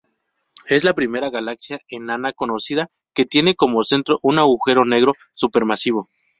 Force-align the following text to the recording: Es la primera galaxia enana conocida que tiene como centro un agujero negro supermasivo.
Es 0.67 0.83
la 0.83 0.95
primera 0.95 1.29
galaxia 1.29 1.79
enana 1.87 2.33
conocida 2.33 2.87
que 3.13 3.25
tiene 3.25 3.53
como 3.53 3.83
centro 3.83 4.17
un 4.23 4.39
agujero 4.39 4.83
negro 4.83 5.13
supermasivo. 5.31 6.09